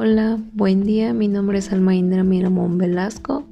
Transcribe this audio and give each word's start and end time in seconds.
Hola, 0.00 0.38
buen 0.52 0.84
día. 0.84 1.12
Mi 1.12 1.26
nombre 1.26 1.58
es 1.58 1.72
Alma 1.72 1.92
Indra 1.92 2.22
Miramón 2.22 2.78
Velasco. 2.78 3.42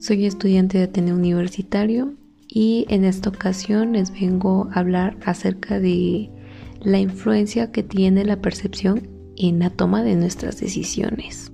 Soy 0.00 0.26
estudiante 0.26 0.76
de 0.76 0.84
Ateneo 0.84 1.14
Universitario 1.14 2.14
y 2.48 2.84
en 2.88 3.04
esta 3.04 3.28
ocasión 3.28 3.92
les 3.92 4.10
vengo 4.10 4.68
a 4.72 4.80
hablar 4.80 5.16
acerca 5.24 5.78
de 5.78 6.32
la 6.80 6.98
influencia 6.98 7.70
que 7.70 7.84
tiene 7.84 8.24
la 8.24 8.40
percepción 8.40 9.08
en 9.36 9.60
la 9.60 9.70
toma 9.70 10.02
de 10.02 10.16
nuestras 10.16 10.58
decisiones. 10.58 11.52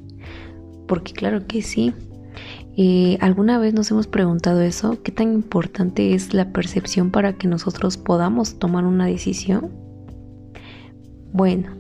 Porque 0.89 1.13
claro 1.13 1.47
que 1.47 1.61
sí. 1.61 1.93
Eh, 2.79 3.19
¿Alguna 3.21 3.59
vez 3.59 3.75
nos 3.75 3.91
hemos 3.91 4.07
preguntado 4.07 4.63
eso? 4.63 5.03
¿Qué 5.03 5.13
tan 5.13 5.35
importante 5.35 6.15
es 6.15 6.33
la 6.33 6.51
percepción 6.51 7.11
para 7.11 7.35
que 7.35 7.47
nosotros 7.47 7.99
podamos 7.99 8.59
tomar 8.59 8.87
una 8.87 9.05
decisión? 9.05 9.71
Bueno, 11.31 11.80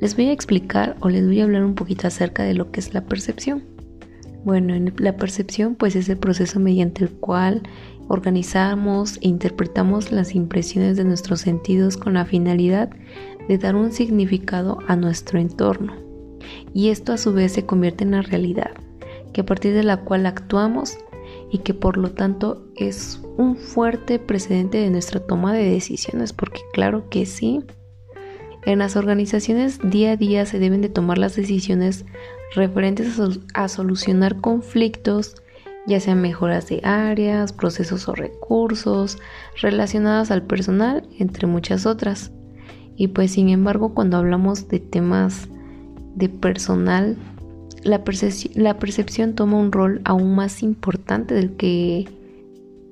les 0.00 0.16
voy 0.16 0.26
a 0.26 0.32
explicar 0.32 0.96
o 1.00 1.08
les 1.08 1.26
voy 1.26 1.40
a 1.40 1.44
hablar 1.44 1.64
un 1.64 1.74
poquito 1.74 2.06
acerca 2.06 2.42
de 2.42 2.54
lo 2.54 2.70
que 2.70 2.80
es 2.80 2.94
la 2.94 3.04
percepción. 3.04 3.64
Bueno, 4.44 4.74
la 4.98 5.16
percepción 5.16 5.74
pues 5.74 5.96
es 5.96 6.08
el 6.08 6.18
proceso 6.18 6.60
mediante 6.60 7.04
el 7.04 7.10
cual 7.10 7.62
organizamos 8.08 9.16
e 9.16 9.28
interpretamos 9.28 10.12
las 10.12 10.34
impresiones 10.34 10.96
de 10.96 11.04
nuestros 11.04 11.40
sentidos 11.40 11.96
con 11.96 12.14
la 12.14 12.26
finalidad 12.26 12.90
de 13.48 13.58
dar 13.58 13.76
un 13.76 13.92
significado 13.92 14.78
a 14.86 14.96
nuestro 14.96 15.38
entorno. 15.38 15.94
Y 16.74 16.90
esto 16.90 17.12
a 17.12 17.18
su 17.18 17.32
vez 17.32 17.52
se 17.52 17.64
convierte 17.64 18.04
en 18.04 18.10
la 18.10 18.22
realidad, 18.22 18.72
que 19.32 19.40
a 19.40 19.46
partir 19.46 19.72
de 19.72 19.82
la 19.82 19.98
cual 19.98 20.26
actuamos 20.26 20.98
y 21.50 21.58
que 21.58 21.72
por 21.72 21.96
lo 21.96 22.10
tanto 22.10 22.66
es 22.76 23.20
un 23.38 23.56
fuerte 23.56 24.18
precedente 24.18 24.78
de 24.78 24.90
nuestra 24.90 25.20
toma 25.20 25.54
de 25.54 25.70
decisiones, 25.70 26.32
porque 26.32 26.60
claro 26.72 27.08
que 27.08 27.24
sí, 27.24 27.62
en 28.66 28.78
las 28.78 28.96
organizaciones 28.96 29.78
día 29.82 30.12
a 30.12 30.16
día 30.16 30.46
se 30.46 30.58
deben 30.58 30.80
de 30.80 30.88
tomar 30.88 31.18
las 31.18 31.36
decisiones 31.36 32.04
referentes 32.54 33.20
a, 33.54 33.68
solucionar 33.68 34.40
conflictos, 34.40 35.36
ya 35.86 36.00
sean 36.00 36.22
mejoras 36.22 36.68
de 36.68 36.80
áreas, 36.82 37.52
procesos 37.52 38.08
o 38.08 38.14
recursos 38.14 39.18
relacionados 39.60 40.30
al 40.30 40.42
personal, 40.42 41.06
entre 41.18 41.46
muchas 41.46 41.84
otras. 41.84 42.32
Y 42.96 43.08
pues 43.08 43.32
sin 43.32 43.48
embargo, 43.48 43.92
cuando 43.92 44.16
hablamos 44.16 44.68
de 44.68 44.78
temas 44.78 45.48
de 46.14 46.28
personal, 46.28 47.16
la, 47.82 48.02
la 48.54 48.78
percepción 48.78 49.34
toma 49.34 49.58
un 49.58 49.72
rol 49.72 50.00
aún 50.04 50.34
más 50.34 50.62
importante 50.62 51.34
del 51.34 51.56
que 51.56 52.08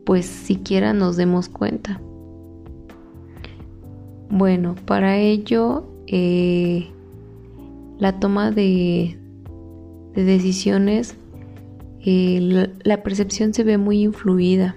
pues 0.05 0.27
siquiera 0.27 0.92
nos 0.92 1.17
demos 1.17 1.48
cuenta. 1.48 2.01
Bueno, 4.35 4.77
para 4.87 5.19
ello 5.19 5.85
eh, 6.07 6.89
la 7.99 8.19
toma 8.19 8.51
de, 8.51 9.19
decisiones, 10.15 11.17
eh, 12.03 12.67
la, 12.83 13.03
percepción 13.03 13.53
se 13.53 13.63
ve 13.63 13.77
muy 13.77 14.01
influida, 14.01 14.75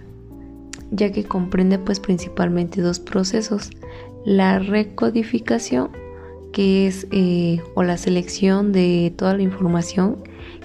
ya 0.92 1.14
que 1.14 1.24
comprende 1.24 1.80
pues 1.80 2.02
principalmente 2.02 2.82
dos 2.82 3.00
procesos, 3.00 3.70
la 4.26 4.60
recodificación, 4.60 5.90
que 6.52 6.88
es 6.88 7.08
eh, 7.12 7.62
o 7.76 7.84
la 7.84 7.96
selección 7.96 8.74
de 8.74 9.14
toda 9.16 9.38
la 9.38 9.44
información 9.44 10.18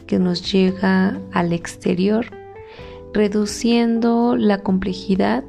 que 0.09 0.19
nos 0.19 0.51
llega 0.51 1.17
al 1.31 1.53
exterior, 1.53 2.27
reduciendo 3.15 4.35
la 4.37 4.65
complejidad 4.65 5.45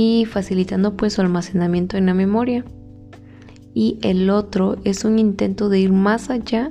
y 0.00 0.26
facilitando 0.26 0.96
pues 0.96 1.14
su 1.14 1.22
almacenamiento 1.22 1.96
en 1.96 2.06
la 2.06 2.14
memoria. 2.14 2.64
Y 3.74 3.98
el 4.02 4.30
otro 4.30 4.76
es 4.84 5.04
un 5.04 5.18
intento 5.18 5.68
de 5.68 5.80
ir 5.80 5.92
más 5.92 6.30
allá 6.30 6.70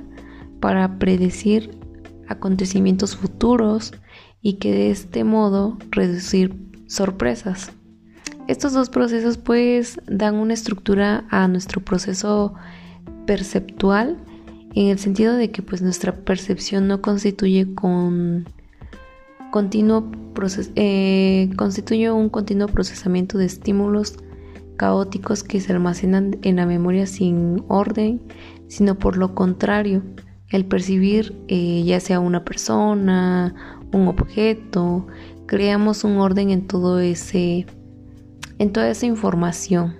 para 0.60 0.98
predecir 0.98 1.78
acontecimientos 2.26 3.16
futuros 3.16 3.92
y 4.40 4.54
que 4.54 4.72
de 4.72 4.90
este 4.90 5.24
modo 5.24 5.76
reducir 5.90 6.56
sorpresas. 6.86 7.70
Estos 8.46 8.72
dos 8.72 8.88
procesos 8.88 9.36
pues 9.36 10.00
dan 10.06 10.36
una 10.36 10.54
estructura 10.54 11.26
a 11.28 11.48
nuestro 11.48 11.84
proceso 11.84 12.54
perceptual 13.26 14.16
en 14.74 14.86
el 14.88 14.98
sentido 14.98 15.34
de 15.34 15.50
que 15.50 15.60
pues 15.60 15.82
nuestra 15.82 16.14
percepción 16.14 16.88
no 16.88 17.02
constituye 17.02 17.74
con 17.74 18.46
eh, 20.76 21.50
constituye 21.56 22.10
un 22.10 22.28
continuo 22.28 22.68
procesamiento 22.68 23.38
de 23.38 23.46
estímulos 23.46 24.16
caóticos 24.76 25.42
que 25.42 25.60
se 25.60 25.72
almacenan 25.72 26.38
en 26.42 26.56
la 26.56 26.66
memoria 26.66 27.06
sin 27.06 27.64
orden, 27.68 28.22
sino 28.68 28.98
por 28.98 29.16
lo 29.16 29.34
contrario, 29.34 30.02
el 30.50 30.64
percibir 30.64 31.36
eh, 31.48 31.82
ya 31.84 32.00
sea 32.00 32.20
una 32.20 32.44
persona, 32.44 33.54
un 33.92 34.08
objeto, 34.08 35.06
creamos 35.46 36.04
un 36.04 36.18
orden 36.18 36.50
en 36.50 36.66
todo 36.66 37.00
ese 37.00 37.66
en 38.58 38.72
toda 38.72 38.90
esa 38.90 39.06
información. 39.06 39.96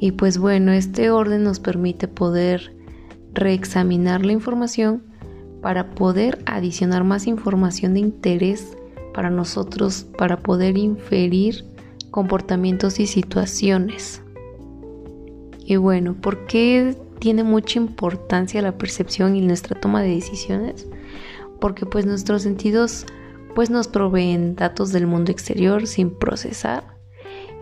Y 0.00 0.12
pues 0.12 0.38
bueno, 0.38 0.72
este 0.72 1.10
orden 1.10 1.42
nos 1.42 1.60
permite 1.60 2.08
poder 2.08 2.74
reexaminar 3.34 4.24
la 4.24 4.32
información 4.32 5.07
para 5.62 5.90
poder 5.90 6.42
adicionar 6.46 7.04
más 7.04 7.26
información 7.26 7.94
de 7.94 8.00
interés 8.00 8.76
para 9.18 9.30
nosotros 9.30 10.06
para 10.16 10.36
poder 10.36 10.78
inferir 10.78 11.64
comportamientos 12.12 13.00
y 13.00 13.06
situaciones. 13.08 14.22
Y 15.64 15.74
bueno, 15.74 16.14
¿por 16.14 16.46
qué 16.46 16.96
tiene 17.18 17.42
mucha 17.42 17.78
importancia 17.78 18.62
la 18.62 18.78
percepción 18.78 19.34
y 19.34 19.40
nuestra 19.40 19.78
toma 19.78 20.02
de 20.02 20.14
decisiones? 20.14 20.86
Porque 21.60 21.84
pues 21.84 22.06
nuestros 22.06 22.42
sentidos 22.42 23.06
pues 23.54 23.70
nos 23.70 23.88
proveen 23.88 24.54
datos 24.54 24.92
del 24.92 25.08
mundo 25.08 25.32
exterior 25.32 25.88
sin 25.88 26.10
procesar. 26.10 26.84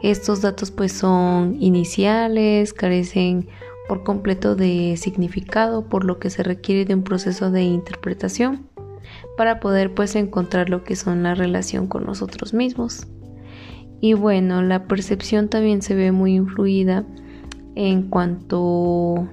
Estos 0.03 0.43
datos 0.43 0.71
pues 0.71 0.93
son 0.93 1.57
iniciales, 1.59 2.75
carecen 2.75 3.49
por 3.89 4.03
completo 4.03 4.57
de 4.57 4.97
significado, 4.97 5.89
por 5.89 6.05
lo 6.05 6.19
que 6.19 6.31
se 6.31 6.43
requiere 6.43 6.85
de 6.85 6.95
un 6.95 7.03
proceso 7.03 7.51
de 7.51 7.63
interpretación 7.63 8.67
para 9.37 9.61
poder 9.61 9.95
pues 9.95 10.17
encontrar 10.17 10.69
lo 10.71 10.85
que 10.85 10.97
son 10.97 11.23
la 11.23 11.35
relación 11.35 11.87
con 11.87 12.05
nosotros 12.05 12.55
mismos. 12.55 13.07
Y 14.01 14.15
bueno, 14.15 14.63
la 14.63 14.87
percepción 14.87 15.49
también 15.49 15.83
se 15.83 15.95
ve 15.95 16.13
muy 16.13 16.35
influida 16.35 17.05
en 17.75 18.09
cuanto 18.09 19.29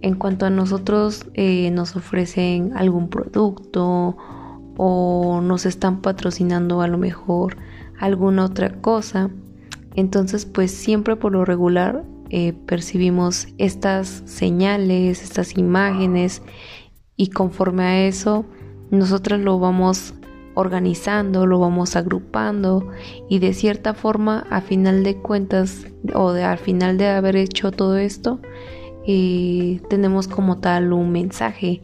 en 0.00 0.14
cuanto 0.14 0.46
a 0.46 0.50
nosotros 0.50 1.26
eh, 1.34 1.72
nos 1.72 1.96
ofrecen 1.96 2.76
algún 2.76 3.08
producto 3.08 4.16
o 4.76 5.40
nos 5.42 5.66
están 5.66 6.02
patrocinando 6.02 6.82
a 6.82 6.88
lo 6.88 6.98
mejor 6.98 7.56
alguna 7.98 8.44
otra 8.44 8.80
cosa. 8.80 9.30
Entonces 9.96 10.46
pues 10.46 10.70
siempre 10.70 11.16
por 11.16 11.32
lo 11.32 11.44
regular 11.44 12.04
eh, 12.30 12.52
percibimos 12.66 13.48
estas 13.58 14.22
señales, 14.26 15.22
estas 15.22 15.56
imágenes 15.56 16.42
y 17.16 17.30
conforme 17.30 17.82
a 17.84 18.06
eso 18.06 18.44
nosotros 18.90 19.40
lo 19.40 19.58
vamos 19.58 20.14
organizando, 20.54 21.46
lo 21.46 21.58
vamos 21.58 21.94
agrupando 21.94 22.88
y 23.28 23.38
de 23.38 23.54
cierta 23.54 23.94
forma 23.94 24.46
a 24.50 24.60
final 24.60 25.04
de 25.04 25.16
cuentas 25.16 25.86
o 26.14 26.30
al 26.30 26.58
final 26.58 26.98
de 26.98 27.06
haber 27.06 27.36
hecho 27.36 27.70
todo 27.70 27.96
esto 27.96 28.40
eh, 29.06 29.80
tenemos 29.88 30.26
como 30.26 30.58
tal 30.58 30.92
un 30.92 31.12
mensaje 31.12 31.80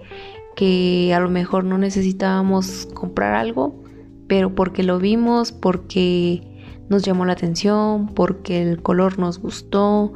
que 0.57 1.13
a 1.15 1.21
lo 1.21 1.31
mejor 1.31 1.65
no 1.65 1.79
necesitábamos 1.79 2.89
comprar 2.95 3.35
algo 3.35 3.83
pero 4.27 4.55
porque 4.55 4.83
lo 4.83 4.99
vimos 4.99 5.53
porque 5.53 6.54
nos 6.89 7.03
llamó 7.03 7.25
la 7.25 7.33
atención, 7.33 8.09
porque 8.15 8.63
el 8.63 8.83
color 8.83 9.19
nos 9.19 9.39
gustó, 9.39 10.13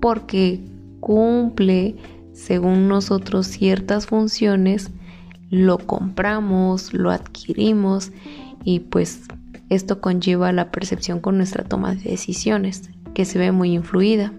porque 0.00 0.60
cumple 1.00 1.96
según 2.32 2.88
nosotros 2.88 3.46
ciertas 3.46 4.06
funciones, 4.06 4.90
lo 5.50 5.78
compramos, 5.78 6.94
lo 6.94 7.10
adquirimos 7.10 8.10
y 8.64 8.80
pues 8.80 9.22
esto 9.68 10.00
conlleva 10.00 10.52
la 10.52 10.70
percepción 10.70 11.20
con 11.20 11.36
nuestra 11.36 11.64
toma 11.64 11.94
de 11.94 12.10
decisiones, 12.10 12.90
que 13.14 13.24
se 13.24 13.38
ve 13.38 13.52
muy 13.52 13.72
influida. 13.72 14.32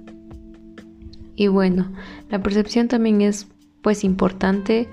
Y 1.35 1.47
bueno, 1.47 1.91
la 2.29 2.41
percepción 2.41 2.87
también 2.87 3.21
es 3.21 3.47
pues 3.81 4.03
importante 4.03 4.87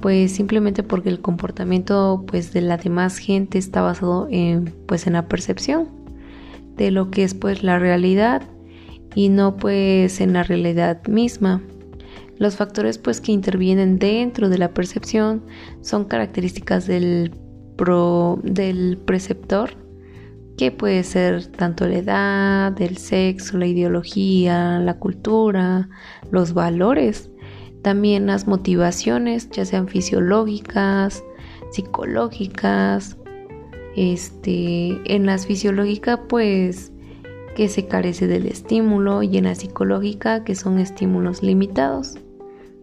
pues 0.00 0.32
simplemente 0.32 0.82
porque 0.82 1.08
el 1.08 1.20
comportamiento 1.20 2.24
pues 2.26 2.52
de 2.52 2.60
la 2.60 2.76
demás 2.76 3.18
gente 3.18 3.58
está 3.58 3.80
basado 3.80 4.26
en 4.30 4.74
pues 4.86 5.06
en 5.06 5.12
la 5.12 5.28
percepción 5.28 6.03
de 6.76 6.90
lo 6.90 7.10
que 7.10 7.24
es 7.24 7.34
pues 7.34 7.62
la 7.62 7.78
realidad 7.78 8.42
y 9.14 9.28
no 9.28 9.56
pues 9.56 10.20
en 10.20 10.32
la 10.32 10.42
realidad 10.42 11.06
misma. 11.06 11.62
Los 12.38 12.56
factores 12.56 12.98
pues 12.98 13.20
que 13.20 13.32
intervienen 13.32 13.98
dentro 13.98 14.48
de 14.48 14.58
la 14.58 14.74
percepción 14.74 15.44
son 15.82 16.04
características 16.04 16.86
del, 16.86 17.30
pro, 17.76 18.40
del 18.42 18.98
preceptor, 18.98 19.76
que 20.56 20.70
puede 20.70 21.02
ser 21.04 21.46
tanto 21.46 21.86
la 21.86 21.98
edad, 21.98 22.80
el 22.80 22.96
sexo, 22.96 23.58
la 23.58 23.66
ideología, 23.66 24.78
la 24.78 24.98
cultura, 24.98 25.88
los 26.30 26.54
valores 26.54 27.30
También 27.82 28.26
las 28.26 28.46
motivaciones, 28.46 29.50
ya 29.50 29.64
sean 29.64 29.88
fisiológicas, 29.88 31.22
psicológicas. 31.70 33.16
Este, 33.96 35.00
en 35.04 35.26
las 35.26 35.46
fisiológicas, 35.46 36.20
pues 36.28 36.92
que 37.54 37.68
se 37.68 37.86
carece 37.86 38.26
del 38.26 38.46
estímulo 38.46 39.22
y 39.22 39.38
en 39.38 39.44
la 39.44 39.54
psicológica 39.54 40.44
que 40.44 40.54
son 40.54 40.78
estímulos 40.78 41.42
limitados. 41.42 42.18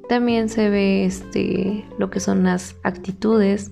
También 0.07 0.49
se 0.49 0.69
ve 0.69 1.05
este, 1.05 1.85
lo 1.97 2.09
que 2.09 2.19
son 2.19 2.43
las 2.43 2.75
actitudes, 2.83 3.71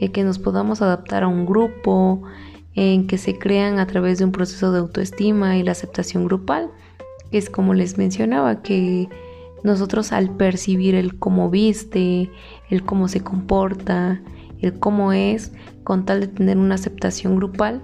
eh, 0.00 0.10
que 0.10 0.24
nos 0.24 0.38
podamos 0.38 0.82
adaptar 0.82 1.22
a 1.22 1.28
un 1.28 1.46
grupo, 1.46 2.22
en 2.74 3.06
que 3.06 3.18
se 3.18 3.38
crean 3.38 3.78
a 3.78 3.86
través 3.86 4.18
de 4.18 4.24
un 4.24 4.32
proceso 4.32 4.72
de 4.72 4.78
autoestima 4.78 5.56
y 5.56 5.62
la 5.62 5.72
aceptación 5.72 6.24
grupal, 6.24 6.70
es 7.30 7.50
como 7.50 7.74
les 7.74 7.98
mencionaba, 7.98 8.62
que 8.62 9.08
nosotros 9.62 10.12
al 10.12 10.30
percibir 10.36 10.94
el 10.94 11.18
cómo 11.18 11.50
viste, 11.50 12.30
el 12.70 12.84
cómo 12.84 13.08
se 13.08 13.20
comporta, 13.20 14.20
el 14.62 14.78
cómo 14.78 15.12
es, 15.12 15.52
con 15.84 16.04
tal 16.04 16.20
de 16.20 16.28
tener 16.28 16.56
una 16.56 16.76
aceptación 16.76 17.36
grupal, 17.36 17.82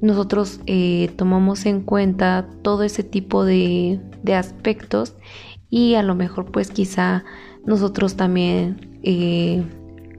nosotros 0.00 0.60
eh, 0.66 1.10
tomamos 1.16 1.66
en 1.66 1.80
cuenta 1.80 2.48
todo 2.62 2.84
ese 2.84 3.02
tipo 3.02 3.44
de, 3.44 4.00
aspectos 4.34 5.16
y 5.70 5.94
a 5.94 6.02
lo 6.02 6.14
mejor 6.14 6.52
pues 6.52 6.70
quizá 6.70 7.24
nosotros 7.64 8.14
también 8.16 9.00
eh, 9.02 9.64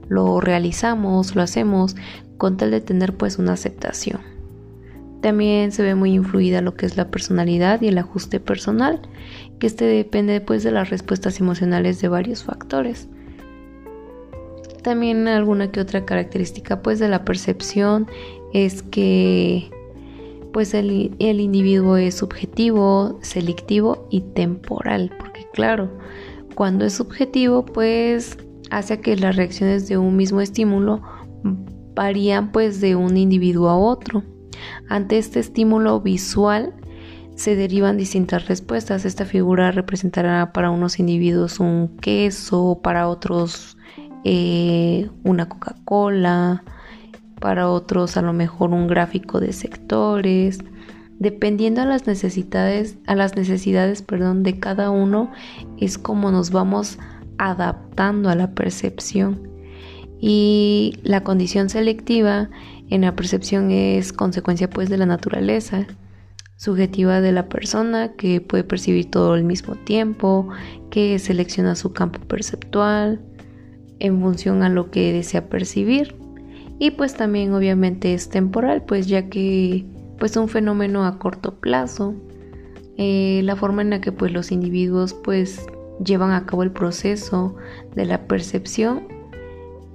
lo 0.09 0.41
realizamos, 0.41 1.35
lo 1.35 1.43
hacemos 1.43 1.95
con 2.37 2.57
tal 2.57 2.71
de 2.71 2.81
tener 2.81 3.15
pues 3.15 3.37
una 3.37 3.53
aceptación. 3.53 4.19
También 5.21 5.71
se 5.71 5.83
ve 5.83 5.95
muy 5.95 6.13
influida 6.13 6.61
lo 6.61 6.75
que 6.75 6.85
es 6.85 6.97
la 6.97 7.11
personalidad 7.11 7.81
y 7.81 7.89
el 7.89 7.97
ajuste 7.97 8.39
personal, 8.39 9.01
que 9.59 9.67
este 9.67 9.85
depende 9.85 10.41
pues 10.41 10.63
de 10.63 10.71
las 10.71 10.89
respuestas 10.89 11.39
emocionales 11.39 12.01
de 12.01 12.07
varios 12.07 12.43
factores. 12.43 13.09
También 14.83 15.27
alguna 15.27 15.71
que 15.71 15.81
otra 15.81 16.05
característica 16.05 16.81
pues 16.81 16.99
de 16.99 17.09
la 17.09 17.25
percepción 17.25 18.07
es 18.53 18.81
que 18.81 19.69
pues 20.53 20.73
el, 20.73 21.11
individuo 21.19 21.97
es 21.97 22.15
subjetivo, 22.15 23.19
selectivo 23.21 24.07
y 24.09 24.21
temporal, 24.21 25.11
porque 25.19 25.45
claro, 25.53 25.89
cuando 26.55 26.85
es 26.85 26.93
subjetivo 26.93 27.65
pues 27.65 28.37
hace 28.71 28.99
que 28.99 29.15
las 29.15 29.35
reacciones 29.35 29.87
de 29.87 29.97
un 29.97 30.15
mismo 30.15 30.41
estímulo 30.41 31.01
varían 31.95 32.51
pues 32.51 32.81
de 32.81 32.95
un 32.95 33.17
individuo 33.17 33.69
a 33.69 33.77
otro. 33.77 34.23
Ante 34.87 35.17
este 35.17 35.39
estímulo 35.39 36.01
visual 36.01 36.73
se 37.35 37.55
derivan 37.55 37.97
distintas 37.97 38.47
respuestas. 38.47 39.05
Esta 39.05 39.25
figura 39.25 39.71
representará 39.71 40.51
para 40.51 40.71
unos 40.71 40.99
individuos 40.99 41.59
un 41.59 41.95
queso, 41.97 42.79
para 42.83 43.07
otros 43.07 43.77
eh, 44.23 45.09
una 45.23 45.47
Coca-Cola, 45.47 46.63
para 47.39 47.69
otros 47.69 48.17
a 48.17 48.21
lo 48.21 48.33
mejor 48.33 48.71
un 48.71 48.87
gráfico 48.87 49.39
de 49.39 49.53
sectores. 49.53 50.59
Dependiendo 51.19 51.81
a 51.81 51.85
las 51.85 52.07
necesidades, 52.07 52.97
a 53.05 53.15
las 53.15 53.35
necesidades 53.35 54.01
perdón, 54.01 54.43
de 54.43 54.59
cada 54.59 54.89
uno, 54.89 55.31
es 55.77 55.97
como 55.97 56.31
nos 56.31 56.51
vamos 56.51 56.97
adaptando 57.37 58.29
a 58.29 58.35
la 58.35 58.51
percepción. 58.51 59.49
Y 60.21 60.99
la 61.03 61.23
condición 61.23 61.69
selectiva 61.69 62.49
en 62.89 63.01
la 63.01 63.15
percepción 63.15 63.71
es 63.71 64.11
consecuencia 64.11 64.69
pues 64.69 64.89
de 64.89 64.97
la 64.97 65.05
naturaleza 65.05 65.87
subjetiva 66.57 67.21
de 67.21 67.31
la 67.31 67.47
persona 67.47 68.13
que 68.17 68.41
puede 68.41 68.65
percibir 68.65 69.09
todo 69.09 69.31
al 69.31 69.45
mismo 69.45 69.75
tiempo, 69.75 70.49
que 70.89 71.17
selecciona 71.17 71.75
su 71.75 71.93
campo 71.93 72.19
perceptual 72.19 73.21
en 73.99 74.21
función 74.21 74.63
a 74.63 74.69
lo 74.69 74.91
que 74.91 75.13
desea 75.13 75.49
percibir. 75.49 76.15
Y 76.79 76.91
pues 76.91 77.15
también 77.15 77.53
obviamente 77.53 78.13
es 78.13 78.29
temporal, 78.29 78.83
pues 78.83 79.07
ya 79.07 79.29
que 79.29 79.85
pues 80.17 80.35
un 80.37 80.47
fenómeno 80.47 81.05
a 81.05 81.19
corto 81.19 81.59
plazo, 81.59 82.13
eh, 82.97 83.41
la 83.43 83.55
forma 83.55 83.81
en 83.81 83.89
la 83.89 84.01
que 84.01 84.11
pues 84.11 84.31
los 84.31 84.51
individuos 84.51 85.13
pues 85.13 85.65
llevan 86.03 86.31
a 86.31 86.45
cabo 86.45 86.63
el 86.63 86.71
proceso 86.71 87.55
de 87.95 88.05
la 88.05 88.27
percepción 88.27 89.19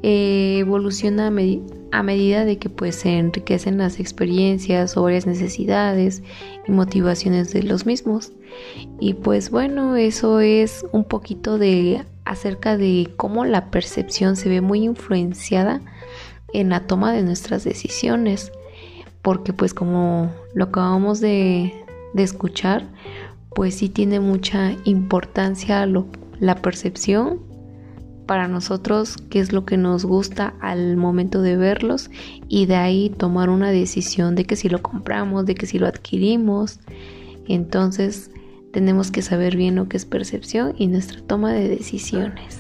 eh, 0.07 0.59
evoluciona 0.59 1.29
a, 1.29 2.03
medida 2.03 2.45
de 2.45 2.59
que 2.59 2.69
pues 2.69 2.97
se 2.97 3.17
enriquecen 3.17 3.79
las 3.79 3.99
experiencias 3.99 4.99
o 4.99 5.03
varias 5.03 5.27
necesidades 5.27 6.23
y 6.69 6.73
motivaciones 6.73 7.55
de 7.55 7.63
los 7.63 7.87
mismos. 7.87 8.33
Y 9.01 9.15
pues 9.15 9.49
bueno, 9.49 9.97
eso 9.97 10.41
es 10.41 10.85
un 10.93 11.05
poquito 11.05 11.57
de 11.57 12.05
acerca 12.25 12.77
de 12.77 13.11
cómo 13.17 13.45
la 13.45 13.71
percepción 13.71 14.37
se 14.37 14.49
ve 14.49 14.61
muy 14.61 14.85
influenciada 14.85 15.81
en 16.53 16.71
la 16.71 16.81
toma 16.81 17.13
de 17.13 17.23
nuestras 17.23 17.65
decisiones. 17.65 18.53
Porque 19.23 19.53
pues 19.53 19.75
como 19.75 20.31
lo 20.55 20.65
acabamos 20.65 21.21
de, 21.21 21.75
escuchar, 22.17 22.87
pues 23.55 23.77
sí 23.77 23.89
tiene 23.89 24.21
mucha 24.21 24.77
importancia 24.85 25.87
la 26.39 26.55
percepción 26.57 27.41
para 28.27 28.49
nosotros, 28.49 29.17
qué 29.29 29.41
es 29.41 29.53
lo 29.53 29.67
que 29.67 29.77
nos 29.77 30.05
gusta 30.05 30.55
al 30.61 30.97
momento 30.97 31.43
de 31.43 31.57
verlos 31.57 32.11
y 32.49 32.67
de 32.67 32.77
ahí 32.77 33.11
tomar 33.11 33.51
una 33.51 33.71
decisión 33.71 34.35
de 34.35 34.45
que 34.45 34.57
si 34.57 34.69
lo 34.69 34.81
compramos, 34.81 35.45
de 35.45 35.55
que 35.55 35.67
si 35.67 35.79
lo 35.79 35.87
adquirimos. 35.87 36.81
Entonces 37.47 38.31
tenemos 38.75 39.13
que 39.13 39.23
saber 39.23 39.57
bien 39.57 39.77
lo 39.77 39.89
que 39.89 39.97
es 39.97 40.05
percepción 40.05 40.75
y 40.77 40.89
nuestra 40.89 41.21
toma 41.23 41.53
de 41.53 41.69
decisiones. 41.69 42.59